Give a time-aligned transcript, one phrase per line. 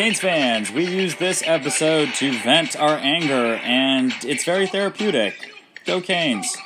[0.00, 5.34] Canes fans, we use this episode to vent our anger, and it's very therapeutic.
[5.84, 6.56] Go Canes!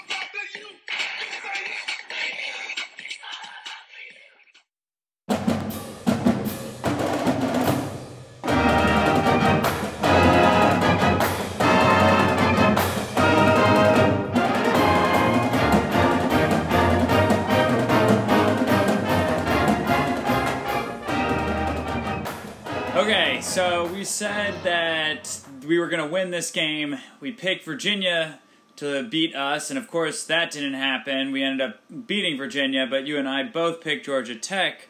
[24.15, 26.96] Said that we were going to win this game.
[27.18, 28.38] We picked Virginia
[28.77, 31.32] to beat us, and of course that didn't happen.
[31.32, 34.87] We ended up beating Virginia, but you and I both picked Georgia Tech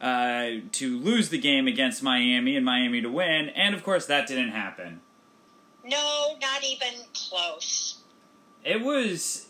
[0.00, 4.28] uh, to lose the game against Miami and Miami to win, and of course that
[4.28, 5.00] didn't happen.
[5.84, 7.98] No, not even close.
[8.64, 9.48] It was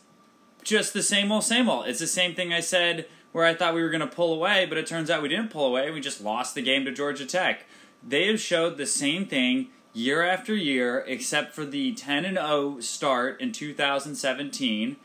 [0.65, 1.87] just the same old, same old.
[1.87, 4.65] It's the same thing I said where I thought we were going to pull away,
[4.65, 5.91] but it turns out we didn't pull away.
[5.91, 7.67] We just lost the game to Georgia Tech.
[8.07, 12.81] They have showed the same thing year after year, except for the 10 and 0
[12.81, 14.97] start in 2017.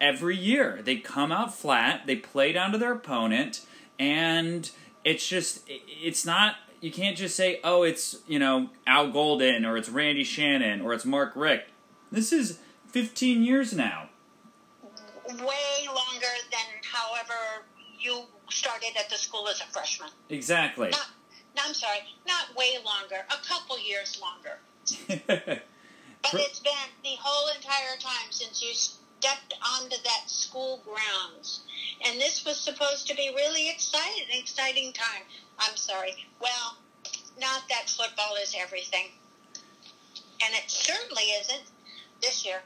[0.00, 3.64] Every year, they come out flat, they play down to their opponent,
[3.98, 4.70] and
[5.04, 9.76] it's just, it's not, you can't just say, oh, it's, you know, Al Golden, or
[9.76, 11.70] it's Randy Shannon, or it's Mark Richt.
[12.12, 14.10] This is 15 years now.
[15.28, 17.64] Way longer than however
[17.98, 20.10] you started at the school as a freshman.
[20.28, 20.90] Exactly.
[20.90, 21.15] Not, no,
[21.66, 25.60] I'm sorry, not way longer, a couple years longer.
[26.32, 26.72] But it's been
[27.04, 31.60] the whole entire time since you stepped onto that school grounds.
[32.04, 35.22] And this was supposed to be really exciting, exciting time.
[35.58, 36.16] I'm sorry.
[36.40, 36.76] Well,
[37.40, 39.06] not that football is everything.
[40.42, 41.62] And it certainly isn't
[42.20, 42.62] this year.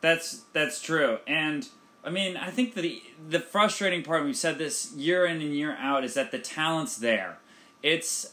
[0.00, 1.18] That's that's true.
[1.26, 1.68] And
[2.04, 5.76] I mean, I think the the frustrating part, we've said this year in and year
[5.78, 7.38] out, is that the talent's there.
[7.82, 8.32] It's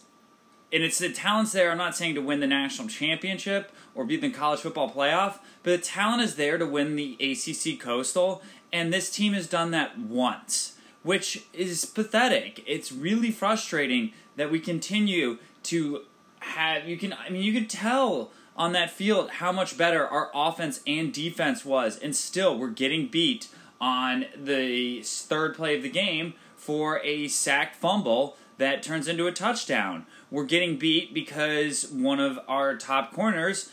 [0.71, 1.71] and it's the talent's there.
[1.71, 5.39] I'm not saying to win the national championship or be in the college football playoff,
[5.63, 9.71] but the talent is there to win the ACC Coastal, and this team has done
[9.71, 12.63] that once, which is pathetic.
[12.67, 16.01] It's really frustrating that we continue to
[16.39, 16.87] have.
[16.87, 20.81] You can, I mean, you could tell on that field how much better our offense
[20.85, 23.47] and defense was, and still we're getting beat
[23.81, 29.31] on the third play of the game for a sacked fumble that turns into a
[29.31, 30.05] touchdown.
[30.31, 33.71] We're getting beat because one of our top corners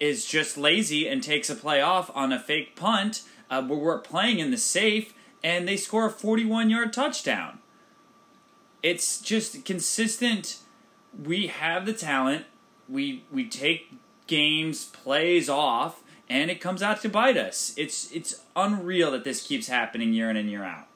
[0.00, 3.98] is just lazy and takes a play off on a fake punt uh, where we're
[3.98, 7.58] playing in the safe and they score a 41 yard touchdown.
[8.82, 10.58] It's just consistent.
[11.20, 12.46] We have the talent.
[12.88, 13.92] We we take
[14.26, 17.74] games, plays off, and it comes out to bite us.
[17.76, 20.86] It's it's unreal that this keeps happening year in and year out.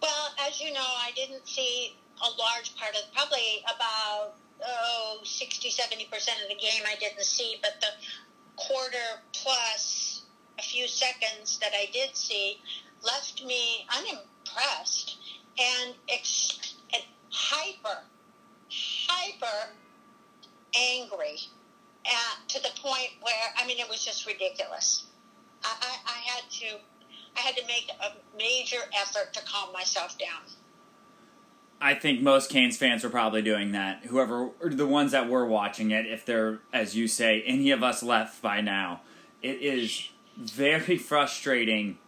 [0.00, 4.34] Well, as you know, I didn't see a large part of probably about
[4.66, 7.88] oh 60 70 percent of the game I didn't see, but the
[8.56, 10.22] quarter plus
[10.58, 12.58] a few seconds that I did see
[13.02, 15.18] left me unimpressed
[15.58, 18.04] and, ex- and hyper
[19.08, 19.68] hyper
[20.76, 21.38] angry
[22.06, 25.06] at, to the point where I mean it was just ridiculous.
[25.64, 26.66] I, I, I had to
[27.36, 30.42] I had to make a major effort to calm myself down.
[31.84, 34.06] I think most Canes fans are probably doing that.
[34.06, 38.02] Whoever, the ones that were watching it, if they're, as you say, any of us
[38.02, 39.02] left by now,
[39.42, 41.98] it is very frustrating,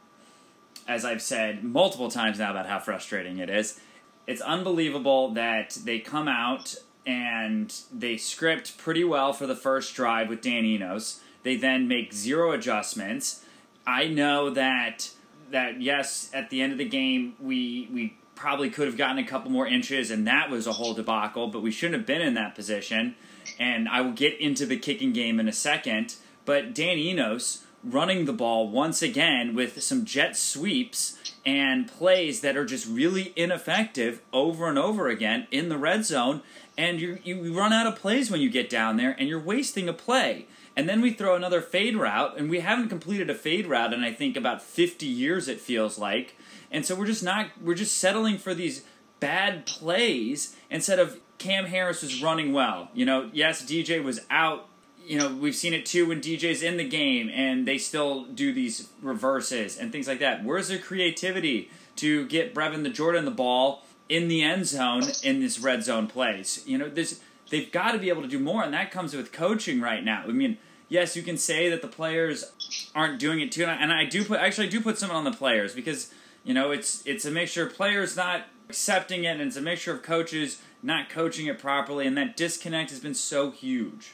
[0.88, 3.78] as I've said multiple times now about how frustrating it is.
[4.26, 10.30] It's unbelievable that they come out and they script pretty well for the first drive
[10.30, 11.20] with Dan Enos.
[11.42, 13.44] They then make zero adjustments.
[13.86, 15.10] I know that
[15.50, 19.26] that yes, at the end of the game we we probably could have gotten a
[19.26, 21.48] couple more inches, and that was a whole debacle.
[21.48, 23.16] But we shouldn't have been in that position.
[23.58, 26.16] And I will get into the kicking game in a second.
[26.44, 32.56] But Dan Enos running the ball once again with some jet sweeps and plays that
[32.56, 36.42] are just really ineffective over and over again in the red zone.
[36.76, 39.88] And you you run out of plays when you get down there, and you're wasting
[39.88, 40.46] a play.
[40.76, 44.04] And then we throw another fade route, and we haven't completed a fade route in
[44.04, 45.48] I think about 50 years.
[45.48, 46.36] It feels like,
[46.70, 48.84] and so we're just not we're just settling for these
[49.20, 52.88] bad plays instead of Cam Harris was running well.
[52.94, 54.68] You know, yes, DJ was out.
[55.04, 58.52] You know, we've seen it too when DJ's in the game and they still do
[58.52, 60.44] these reverses and things like that.
[60.44, 65.40] Where's their creativity to get Brevin the Jordan the ball in the end zone in
[65.40, 66.64] this red zone plays?
[66.66, 67.20] You know, this
[67.50, 70.24] they've got to be able to do more, and that comes with coaching right now.
[70.24, 70.58] I mean,
[70.88, 74.40] yes, you can say that the players aren't doing it too, and I do put
[74.40, 76.12] actually I do put some on the players because
[76.46, 77.66] you know it's it's a mixture.
[77.66, 82.06] of Players not accepting it, and it's a mixture of coaches not coaching it properly,
[82.06, 84.12] and that disconnect has been so huge.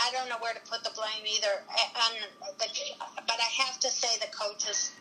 [0.00, 1.62] I don't know where to put the blame either.
[1.68, 2.66] On um, the,
[3.14, 4.92] but I have to say the coaches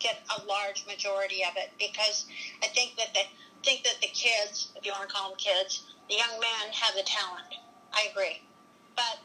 [0.00, 2.26] get a large majority of it because
[2.62, 3.20] I think that the
[3.64, 6.94] think that the kids, if you want to call them kids, the young men have
[6.96, 7.46] the talent.
[7.92, 8.42] I agree,
[8.96, 9.20] but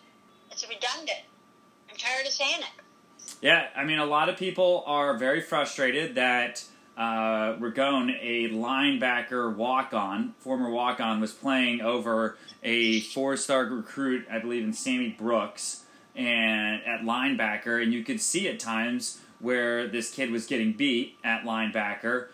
[0.52, 1.26] it's redundant.
[1.90, 2.84] I'm tired of saying it.
[3.42, 6.64] Yeah, I mean, a lot of people are very frustrated that
[7.00, 13.64] uh, Ragone, a linebacker walk on, former walk on, was playing over a four star
[13.64, 19.22] recruit, I believe, in Sammy Brooks, and at linebacker, and you could see at times
[19.40, 22.28] where this kid was getting beat at linebacker.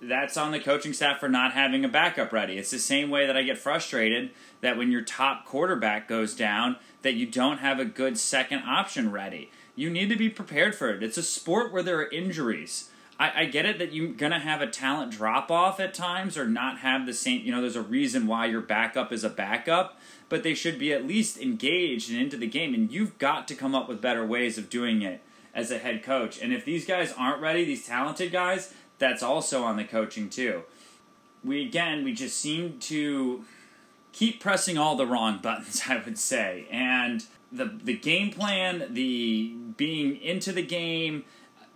[0.00, 2.58] That's on the coaching staff for not having a backup ready.
[2.58, 4.30] It's the same way that I get frustrated
[4.60, 9.10] that when your top quarterback goes down, that you don't have a good second option
[9.10, 9.50] ready.
[9.74, 11.02] You need to be prepared for it.
[11.02, 12.90] It's a sport where there are injuries
[13.22, 16.44] I, I get it that you're gonna have a talent drop off at times or
[16.44, 17.44] not have the same.
[17.44, 20.92] You know, there's a reason why your backup is a backup, but they should be
[20.92, 22.74] at least engaged and into the game.
[22.74, 25.22] And you've got to come up with better ways of doing it
[25.54, 26.40] as a head coach.
[26.42, 30.64] And if these guys aren't ready, these talented guys, that's also on the coaching too.
[31.44, 33.44] We again, we just seem to
[34.10, 36.66] keep pressing all the wrong buttons, I would say.
[36.72, 41.24] And the the game plan, the being into the game,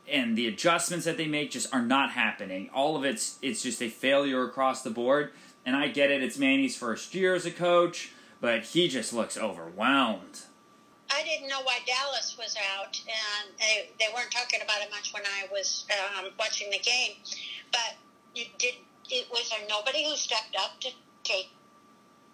[0.09, 2.71] and the adjustments that they make just are not happening.
[2.75, 5.33] All of it's it's just a failure across the board.
[5.65, 9.37] And I get it; it's Manny's first year as a coach, but he just looks
[9.37, 10.43] overwhelmed.
[11.11, 15.13] I didn't know why Dallas was out, and they, they weren't talking about it much
[15.15, 15.87] when I was
[16.19, 17.17] um, watching the game.
[17.71, 17.95] But
[18.35, 18.75] it did
[19.11, 20.91] it was there nobody who stepped up to
[21.25, 21.51] take?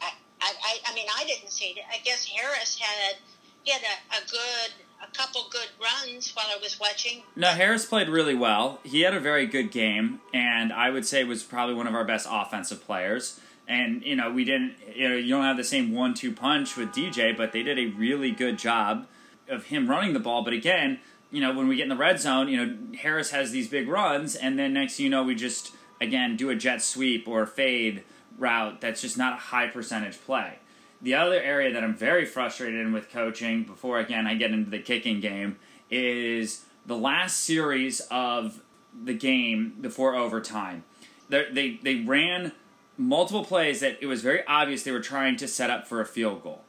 [0.00, 1.84] I I, I mean I didn't see it.
[1.90, 3.16] I guess Harris had
[3.62, 7.22] he had a, a good a couple good runs while I was watching.
[7.34, 8.78] No, Harris played really well.
[8.84, 12.04] He had a very good game, and I would say was probably one of our
[12.04, 13.40] best offensive players.
[13.66, 14.76] And you know, we didn't.
[14.94, 17.86] You know, you don't have the same one-two punch with DJ, but they did a
[17.86, 19.06] really good job
[19.48, 20.42] of him running the ball.
[20.44, 21.00] But again,
[21.30, 23.88] you know, when we get in the red zone, you know, Harris has these big
[23.88, 28.02] runs, and then next you know, we just again do a jet sweep or fade
[28.38, 30.58] route that's just not a high percentage play
[31.02, 34.70] the other area that I'm very frustrated in with coaching, before again I get into
[34.70, 35.56] the kicking game,
[35.90, 38.62] is the last series of
[39.04, 40.84] the game before overtime.
[41.28, 42.52] They, they, they ran
[42.96, 46.06] multiple plays that it was very obvious they were trying to set up for a
[46.06, 46.62] field goal.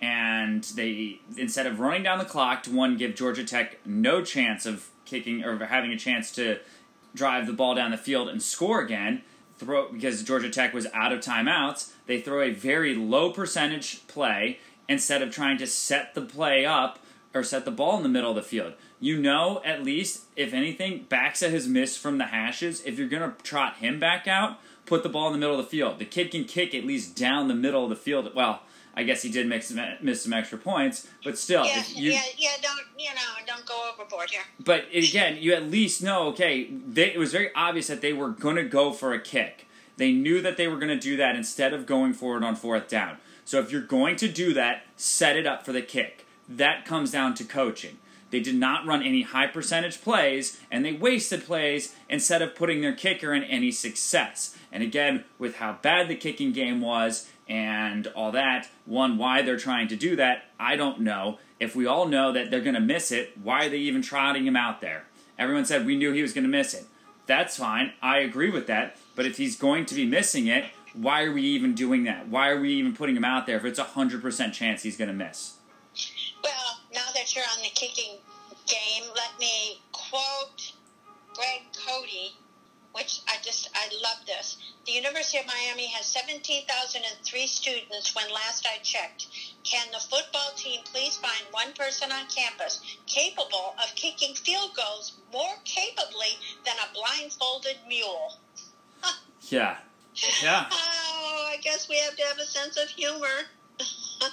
[0.00, 4.64] And they, instead of running down the clock to one, give Georgia Tech no chance
[4.66, 6.58] of kicking or having a chance to
[7.14, 9.22] drive the ball down the field and score again,
[9.60, 14.58] throw because Georgia Tech was out of timeouts, they throw a very low percentage play
[14.88, 16.98] instead of trying to set the play up
[17.32, 18.72] or set the ball in the middle of the field.
[18.98, 22.82] You know, at least, if anything, Baxa has missed from the hashes.
[22.84, 25.64] If you're going to trot him back out, put the ball in the middle of
[25.64, 25.98] the field.
[25.98, 28.34] The kid can kick at least down the middle of the field.
[28.34, 28.62] Well,
[28.94, 32.50] I guess he did mix, miss some extra points, but still, yeah, you, yeah, yeah.
[32.60, 33.44] Don't you know?
[33.46, 34.42] Don't go overboard here.
[34.58, 36.28] But again, you at least know.
[36.28, 39.66] Okay, they, it was very obvious that they were going to go for a kick.
[39.96, 42.88] They knew that they were going to do that instead of going forward on fourth
[42.88, 43.18] down.
[43.44, 46.26] So if you're going to do that, set it up for the kick.
[46.48, 47.98] That comes down to coaching.
[48.30, 52.80] They did not run any high percentage plays, and they wasted plays instead of putting
[52.80, 54.56] their kicker in any success.
[54.72, 59.58] And again, with how bad the kicking game was and all that, one, why they're
[59.58, 61.38] trying to do that, I don't know.
[61.58, 64.46] If we all know that they're going to miss it, why are they even trotting
[64.46, 65.06] him out there?
[65.36, 66.84] Everyone said we knew he was going to miss it.
[67.26, 67.92] That's fine.
[68.00, 68.96] I agree with that.
[69.16, 72.28] But if he's going to be missing it, why are we even doing that?
[72.28, 75.08] Why are we even putting him out there if it's a 100% chance he's going
[75.08, 75.54] to miss?
[76.44, 78.18] Well, now that you're on the kicking
[78.66, 80.72] game, let me quote
[81.34, 82.32] Greg Cote
[82.92, 84.56] which I just, I love this.
[84.86, 89.26] The University of Miami has 17,003 students when last I checked.
[89.62, 95.12] Can the football team please find one person on campus capable of kicking field goals
[95.32, 98.34] more capably than a blindfolded mule?
[99.42, 99.76] yeah.
[100.42, 100.66] Yeah.
[101.22, 103.28] Oh, I guess we have to have a sense of humor.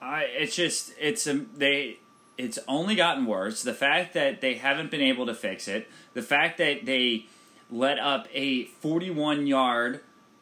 [0.00, 1.98] I, it's just, it's, a, they,
[2.38, 3.62] it's only gotten worse.
[3.62, 7.26] The fact that they haven't been able to fix it, the fact that they
[7.70, 10.00] let up a 41 yard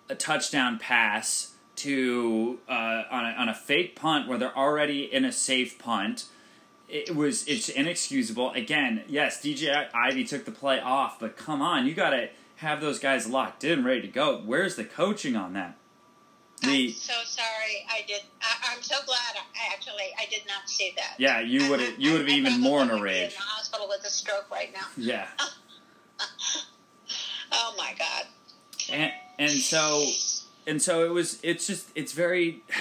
[0.09, 5.25] a touchdown pass to uh, on, a, on a fake punt where they're already in
[5.25, 6.27] a safe punt.
[6.89, 8.51] It was it's inexcusable.
[8.51, 12.81] Again, yes, DJ Ivey took the play off, but come on, you got to have
[12.81, 14.43] those guys locked in, ready to go.
[14.45, 15.77] Where's the coaching on that?
[16.63, 17.87] The, I'm so sorry.
[17.89, 18.21] I did.
[18.43, 19.19] I, am so glad.
[19.37, 21.15] I, actually, I did not see that.
[21.19, 21.81] Yeah, you would.
[21.99, 23.25] You would have even more in a rage.
[23.25, 24.87] in the hospital with a stroke right now.
[24.97, 25.27] Yeah.
[27.53, 28.27] oh my god.
[28.93, 30.05] and and so
[30.67, 31.39] and so it was.
[31.43, 32.63] It's just it's very.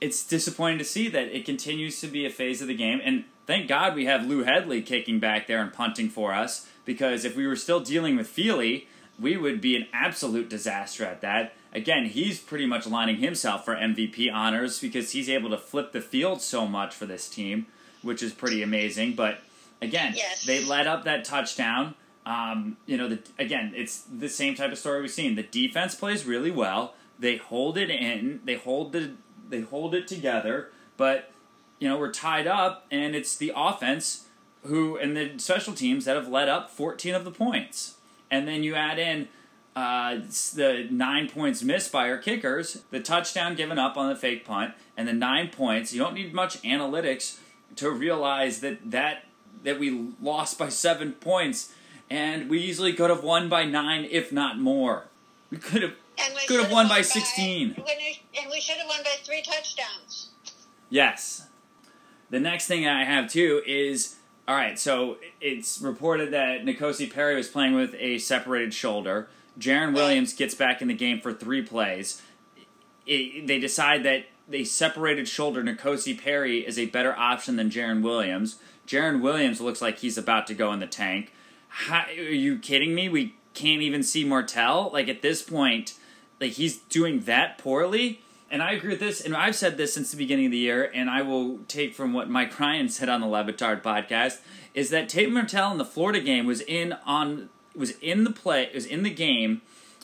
[0.00, 3.24] It's disappointing to see that it continues to be a phase of the game, and
[3.46, 6.68] thank God we have Lou Hedley kicking back there and punting for us.
[6.84, 8.86] Because if we were still dealing with Feely,
[9.18, 11.54] we would be an absolute disaster at that.
[11.72, 16.00] Again, he's pretty much lining himself for MVP honors because he's able to flip the
[16.00, 17.66] field so much for this team,
[18.02, 19.14] which is pretty amazing.
[19.14, 19.38] But
[19.82, 20.44] again, Yes.
[20.44, 21.94] they let up that touchdown.
[22.26, 25.34] Um, you know, the, again, it's the same type of story we've seen.
[25.34, 26.94] The defense plays really well.
[27.18, 28.40] They hold it in.
[28.44, 29.12] They hold the.
[29.48, 30.70] They hold it together.
[30.96, 31.30] But
[31.78, 34.26] you know, we're tied up, and it's the offense
[34.64, 37.93] who and the special teams that have led up 14 of the points.
[38.34, 39.28] And then you add in
[39.76, 40.16] uh,
[40.54, 44.74] the nine points missed by our kickers, the touchdown given up on the fake punt,
[44.96, 45.92] and the nine points.
[45.92, 47.38] You don't need much analytics
[47.76, 49.26] to realize that that
[49.62, 51.72] that we lost by seven points,
[52.10, 55.04] and we easily could have won by nine, if not more.
[55.50, 57.74] We could have we could have should won by 16.
[57.74, 60.30] when and we should have won by three touchdowns.
[60.90, 61.46] Yes.
[62.30, 64.13] The next thing I have too is
[64.46, 64.78] all right.
[64.78, 69.28] So it's reported that N'Kosi Perry was playing with a separated shoulder.
[69.58, 72.20] Jarren Williams gets back in the game for three plays.
[73.06, 78.02] It, they decide that a separated shoulder N'Kosi Perry is a better option than Jarren
[78.02, 78.58] Williams.
[78.86, 81.32] Jarren Williams looks like he's about to go in the tank.
[81.68, 83.08] How, are you kidding me?
[83.08, 84.90] We can't even see Martell.
[84.92, 85.94] Like at this point,
[86.40, 88.20] like he's doing that poorly.
[88.50, 90.90] And I agree with this, and I've said this since the beginning of the year,
[90.94, 94.40] and I will take from what Mike Ryan said on the Le Batard podcast,
[94.74, 98.70] is that Tate Martell in the Florida game was in on was in the play
[98.72, 99.60] was in the game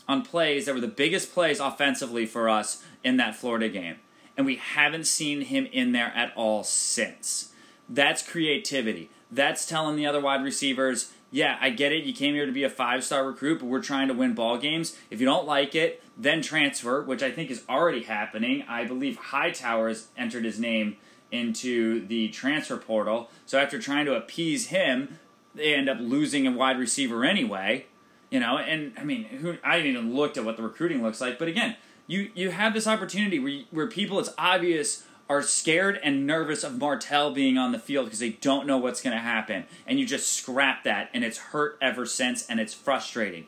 [0.08, 3.96] on plays that were the biggest plays offensively for us in that Florida game.
[4.36, 7.52] And we haven't seen him in there at all since.
[7.88, 9.10] That's creativity.
[9.30, 12.04] That's telling the other wide receivers, yeah, I get it.
[12.04, 14.58] You came here to be a five star recruit, but we're trying to win ball
[14.58, 14.96] games.
[15.10, 18.64] If you don't like it, then transfer, which I think is already happening.
[18.68, 20.96] I believe Hightower has entered his name
[21.30, 23.30] into the transfer portal.
[23.46, 25.18] So after trying to appease him,
[25.54, 27.86] they end up losing a wide receiver anyway.
[28.30, 31.20] You know, and I mean, who I haven't even looked at what the recruiting looks
[31.20, 35.42] like, but again, you you have this opportunity where you, where people, it's obvious, are
[35.42, 39.16] scared and nervous of Martell being on the field because they don't know what's going
[39.16, 43.46] to happen, and you just scrap that, and it's hurt ever since, and it's frustrating.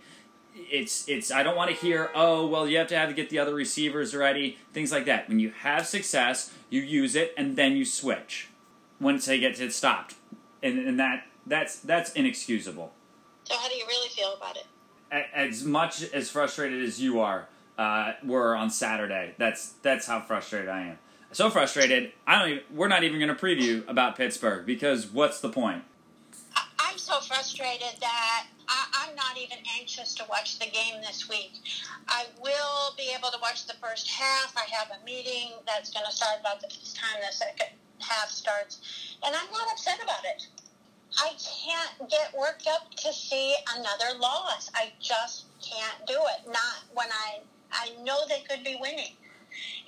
[0.54, 3.30] It's it's I don't want to hear oh well you have to have to get
[3.30, 5.28] the other receivers ready things like that.
[5.28, 8.48] When you have success, you use it and then you switch
[9.00, 10.14] once they get it stopped,
[10.62, 12.92] and and that that's that's inexcusable
[13.44, 14.66] So how do you really feel about it?
[15.34, 19.34] as much as frustrated as you are uh, were on Saturday.
[19.36, 20.98] That's that's how frustrated I am.
[21.32, 22.48] So frustrated, I don't.
[22.50, 25.82] Even, we're not even going to preview about Pittsburgh because what's the point?
[26.78, 31.52] I'm so frustrated that I- I'm not even anxious to watch the game this week.
[32.06, 34.54] I will be able to watch the first half.
[34.56, 37.68] I have a meeting that's going to start about the time the second
[38.00, 40.46] half starts, and I'm not upset about it.
[41.18, 44.70] I can't get worked up to see another loss.
[44.74, 46.46] I just can't do it.
[46.46, 47.40] Not when I
[47.72, 49.16] I know they could be winning.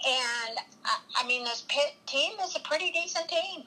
[0.06, 3.64] And I, I mean, this Pitt team is a pretty decent team.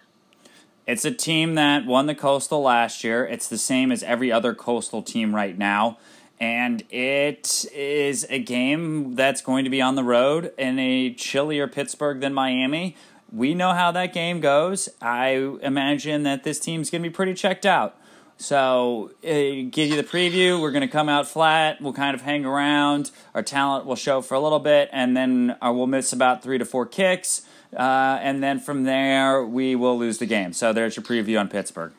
[0.86, 3.25] It's a team that won the Coastal last year.
[3.25, 5.98] It's the same as every other Coastal team right now.
[6.39, 11.68] And it is a game that's going to be on the road in a chillier
[11.68, 12.96] Pittsburgh than Miami.
[13.32, 14.88] We know how that game goes.
[15.01, 15.30] I
[15.62, 17.98] imagine that this team's going to be pretty checked out.
[18.39, 20.62] So, uh, give you the preview.
[20.62, 21.82] We're going to come out flat.
[21.82, 23.10] We'll kind of hang around.
[23.34, 26.60] Our talent will show for a little bit, and then uh, we'll miss about three
[26.60, 27.41] to four kicks.
[27.75, 30.53] Uh, and then from there, we will lose the game.
[30.53, 31.94] So, there's your preview on Pittsburgh.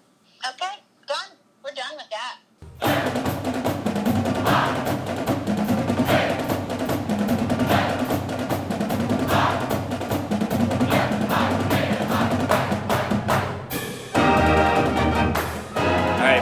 [0.48, 0.74] Okay,
[1.08, 1.36] done.
[1.64, 2.38] We're done with that.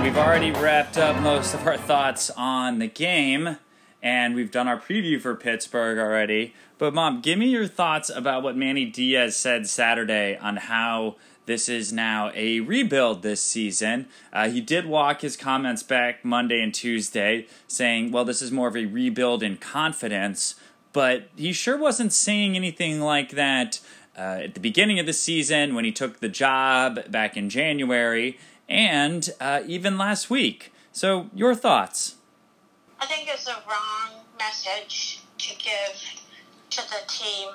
[0.06, 3.56] We've already wrapped up most of our thoughts on the game,
[4.00, 6.54] and we've done our preview for Pittsburgh already.
[6.78, 11.68] But, Mom, give me your thoughts about what Manny Diaz said Saturday on how this
[11.68, 14.06] is now a rebuild this season.
[14.32, 18.68] Uh, he did walk his comments back Monday and Tuesday, saying, well, this is more
[18.68, 20.54] of a rebuild in confidence,
[20.92, 23.80] but he sure wasn't saying anything like that.
[24.16, 28.38] Uh, at the beginning of the season, when he took the job back in January,
[28.68, 30.72] and uh, even last week.
[30.92, 32.16] So, your thoughts?
[32.98, 36.02] I think it's a wrong message to give
[36.70, 37.48] to the team.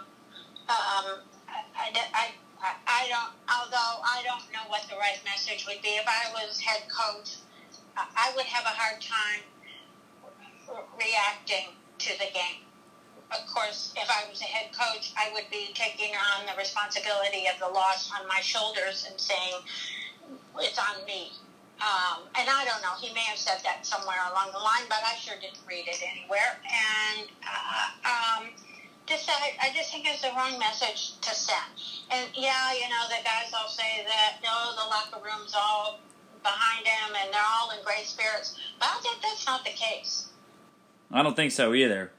[0.69, 2.27] Um, I, I,
[2.61, 5.89] I, I don't, although I don't know what the right message would be.
[5.89, 7.37] If I was head coach,
[7.97, 9.41] I I would have a hard time
[10.97, 12.63] reacting to the game.
[13.31, 17.47] Of course, if I was a head coach, I would be taking on the responsibility
[17.47, 19.55] of the loss on my shoulders and saying,
[20.59, 21.31] it's on me.
[21.81, 24.99] Um, and I don't know, he may have said that somewhere along the line, but
[25.01, 26.61] I sure didn't read it anywhere.
[26.61, 28.49] And uh, um,
[29.07, 31.73] just I, I just think it's the wrong message to send.
[32.11, 35.99] And yeah, you know, the guys all say that, no, the locker room's all
[36.43, 38.59] behind him and they're all in great spirits.
[38.79, 40.29] But I think that's not the case.
[41.11, 42.11] I don't think so either.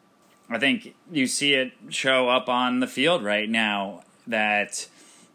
[0.51, 4.89] I think you see it show up on the field right now that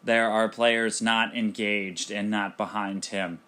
[0.08, 3.40] there are players not engaged and not behind him.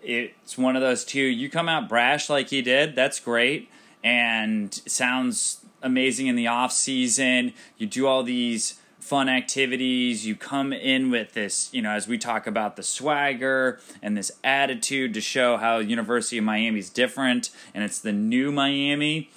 [0.00, 1.20] It's one of those two.
[1.20, 3.68] You come out brash like he did, that's great,
[4.02, 7.52] and sounds amazing in the off season.
[7.76, 10.24] You do all these fun activities.
[10.24, 14.30] You come in with this, you know, as we talk about the swagger and this
[14.44, 19.30] attitude to show how University of Miami is different and it's the new Miami.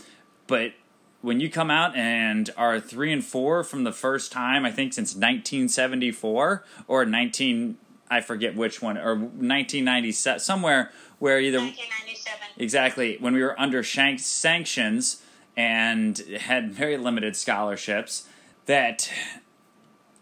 [0.47, 0.73] But
[1.21, 4.93] when you come out and are three and four from the first time, I think
[4.93, 7.77] since 1974 or 19,
[8.09, 12.39] I forget which one, or 1997, somewhere where either 1997.
[12.57, 15.21] exactly when we were under shank sanctions
[15.57, 18.27] and had very limited scholarships.
[18.65, 19.11] That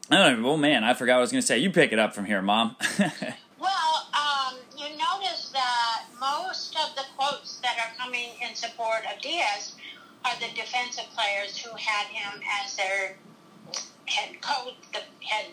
[0.10, 0.52] I don't know.
[0.52, 1.58] Oh man, I forgot what I was going to say.
[1.58, 2.76] You pick it up from here, Mom.
[3.60, 9.20] Well, um, you notice that most of the quotes that are coming in support of
[9.20, 9.76] Diaz
[10.26, 13.18] are the defensive players who had him as their
[14.06, 15.48] head coach, the head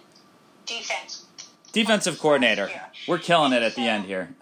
[0.66, 1.26] defense.
[1.72, 2.70] Defensive coordinator.
[3.08, 4.34] We're killing it at the end here.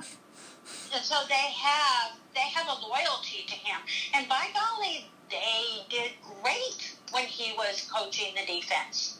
[0.94, 3.80] And so they have they have a loyalty to him.
[4.14, 6.12] And by golly, they did
[6.42, 9.18] great when he was coaching the defense.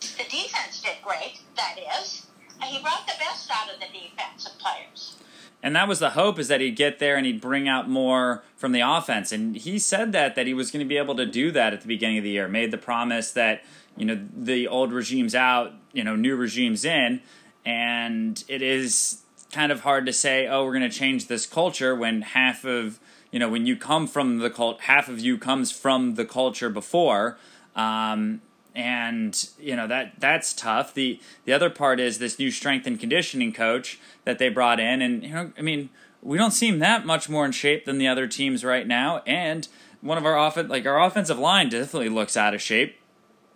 [0.00, 2.26] The defense did great, that is.
[2.60, 5.16] And he brought the best out of the defensive players.
[5.62, 8.42] And that was the hope is that he'd get there and he'd bring out more
[8.56, 9.30] from the offense.
[9.30, 11.82] And he said that that he was going to be able to do that at
[11.82, 12.48] the beginning of the year.
[12.48, 13.62] Made the promise that,
[13.96, 17.20] you know, the old regime's out, you know, new regime's in.
[17.64, 21.94] And it is kind of hard to say, oh, we're going to change this culture
[21.94, 22.98] when half of,
[23.30, 26.70] you know, when you come from the cult, half of you comes from the culture
[26.70, 27.38] before.
[27.76, 28.40] Um,
[28.74, 30.94] and you know that that's tough.
[30.94, 35.02] The the other part is this new strength and conditioning coach that they brought in,
[35.02, 35.90] and you know, I mean,
[36.22, 39.22] we don't seem that much more in shape than the other teams right now.
[39.26, 39.68] And
[40.00, 42.98] one of our offen- like our offensive line definitely looks out of shape.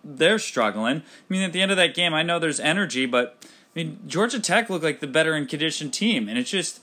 [0.03, 0.97] They're struggling.
[0.97, 3.99] I mean, at the end of that game, I know there's energy, but I mean,
[4.07, 6.81] Georgia Tech looked like the better and conditioned team, and it's just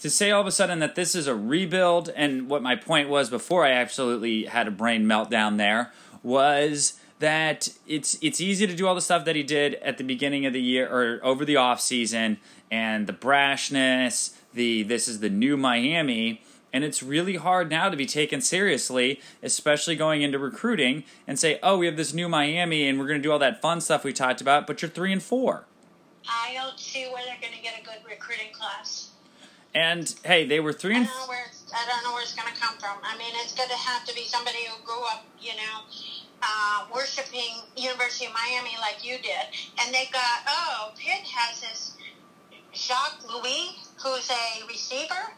[0.00, 2.08] to say all of a sudden that this is a rebuild.
[2.10, 5.58] And what my point was before, I absolutely had a brain meltdown.
[5.58, 9.96] There was that it's it's easy to do all the stuff that he did at
[9.96, 15.06] the beginning of the year or over the off season and the brashness, the this
[15.06, 20.22] is the new Miami, and it's really hard now to be taken seriously, especially going
[20.22, 23.30] into recruiting and say, "Oh, we have this new Miami and we're going to do
[23.30, 25.64] all that fun stuff we talked about, but you're 3 and 4."
[26.28, 29.10] I don't see where they're going to get a good recruiting class.
[29.74, 32.22] And hey, they were 3 I and don't know where it's, I don't know where
[32.22, 32.98] it's going to come from.
[33.02, 35.86] I mean, it's going to have to be somebody who grew up, you know,
[36.42, 39.46] uh, worshiping University of Miami like you did,
[39.80, 41.96] and they got oh, Pitt has this
[42.74, 45.32] Jacques Louis, who's a receiver,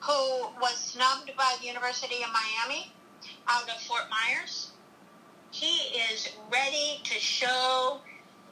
[0.00, 2.92] who was snubbed by the University of Miami
[3.48, 4.70] out of Fort Myers.
[5.50, 7.98] He is ready to show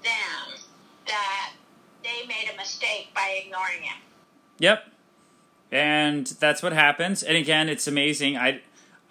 [0.02, 0.60] them
[1.06, 1.52] that
[2.04, 3.98] they made a mistake by ignoring him.
[4.58, 4.84] Yep.
[5.72, 7.22] And that's what happens.
[7.22, 8.36] And again, it's amazing.
[8.36, 8.60] I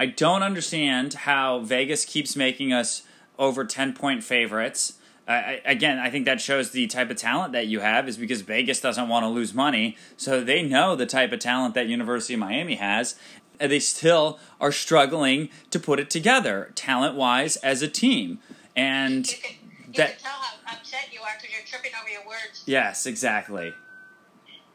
[0.01, 3.03] I don't understand how Vegas keeps making us
[3.37, 4.93] over 10 point favorites.
[5.27, 8.41] Uh, again, I think that shows the type of talent that you have is because
[8.41, 9.95] Vegas doesn't want to lose money.
[10.17, 13.13] So they know the type of talent that University of Miami has.
[13.59, 18.39] And they still are struggling to put it together, talent wise, as a team.
[18.75, 22.09] And You can, you that, can tell how upset you are because you're tripping over
[22.09, 22.63] your words.
[22.65, 23.71] yes, exactly.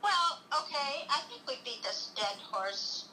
[0.05, 3.09] Well, okay, I think we beat this dead horse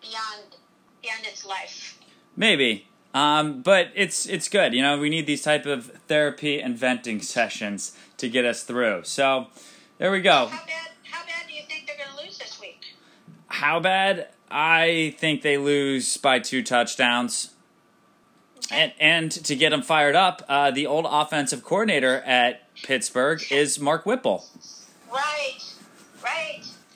[0.00, 0.54] beyond
[1.02, 1.98] beyond its life.
[2.36, 2.86] Maybe.
[3.12, 4.72] Um, but it's it's good.
[4.72, 9.02] You know, we need these type of therapy and venting sessions to get us through.
[9.04, 9.48] So
[9.98, 10.46] there we go.
[10.46, 10.90] How bad?
[11.04, 12.94] How bad do you think they're going to lose this week?
[13.48, 14.28] How bad?
[14.50, 17.54] I think they lose by two touchdowns.
[18.70, 23.80] And and to get them fired up, uh, the old offensive coordinator at Pittsburgh is
[23.80, 24.44] Mark Whipple.
[25.12, 25.58] Right.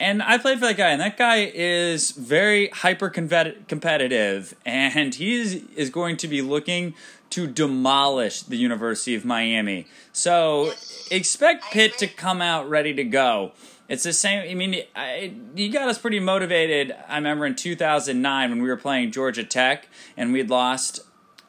[0.04, 5.40] And I played for that guy, and that guy is very hyper competitive, and he
[5.40, 6.92] is, is going to be looking
[7.30, 9.86] to demolish the University of Miami.
[10.12, 10.74] So
[11.10, 13.52] expect Pitt to come out ready to go.
[13.88, 14.46] It's the same.
[14.46, 16.94] I mean, I, you got us pretty motivated.
[17.08, 19.88] I remember in 2009 when we were playing Georgia Tech
[20.18, 21.00] and we'd lost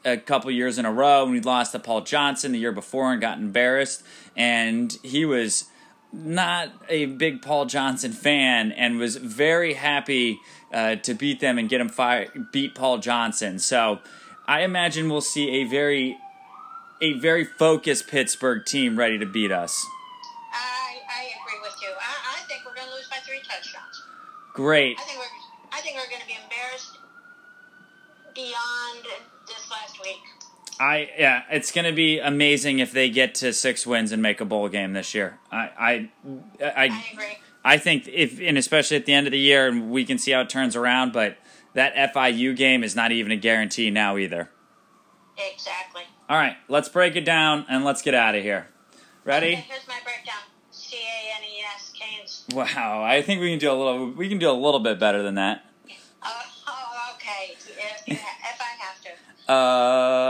[0.05, 3.11] a couple years in a row and we'd lost to Paul Johnson the year before
[3.11, 4.01] and got embarrassed.
[4.33, 5.65] And he was
[6.23, 10.39] not a big Paul Johnson fan and was very happy
[10.73, 13.59] uh, to beat them and get him fire, beat Paul Johnson.
[13.59, 13.99] So
[14.47, 16.17] I imagine we'll see a very
[17.01, 19.85] a very focused Pittsburgh team ready to beat us.
[20.53, 21.89] I, I agree with you.
[21.89, 24.03] I, I think we're going to lose by three touchdowns.
[24.53, 24.97] Great.
[24.97, 25.25] I think we're
[25.73, 26.97] I think we're going to be embarrassed
[28.33, 29.03] beyond
[29.47, 30.23] this last week.
[30.79, 34.41] I yeah, it's going to be amazing if they get to six wins and make
[34.41, 35.39] a bowl game this year.
[35.51, 36.09] I I
[36.61, 37.37] I, I agree.
[37.63, 40.31] I think if and especially at the end of the year, and we can see
[40.31, 41.13] how it turns around.
[41.13, 41.37] But
[41.73, 44.49] that FIU game is not even a guarantee now either.
[45.37, 46.03] Exactly.
[46.29, 48.67] All right, let's break it down and let's get out of here.
[49.23, 49.53] Ready?
[49.53, 50.41] Okay, here's my breakdown.
[50.71, 52.45] C A N E S Canes.
[52.53, 54.11] Wow, I think we can do a little.
[54.11, 55.65] We can do a little bit better than that.
[56.21, 56.29] Uh,
[56.67, 57.53] oh, okay.
[57.53, 59.51] If, if I have to.
[59.51, 60.24] Uh,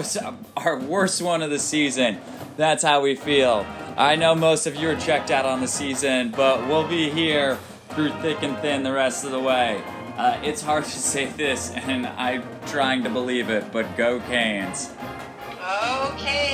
[0.00, 0.16] was
[0.56, 2.18] our worst one of the season.
[2.56, 3.66] That's how we feel.
[3.98, 7.58] I know most of you are checked out on the season, but we'll be here
[7.90, 9.82] through thick and thin the rest of the way.
[10.16, 14.90] Uh, it's hard to say this, and I'm trying to believe it, but go Canes.
[15.60, 16.49] Okay.